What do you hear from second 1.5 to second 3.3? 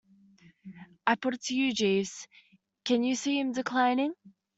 you, Jeeves, can you